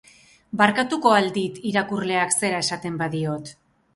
Barkatuko 0.61 1.11
ahal 1.17 1.27
dit 1.35 1.59
irakurleak 1.71 2.35
zera 2.39 2.61
esaten 2.65 2.99
badiot. 3.05 3.55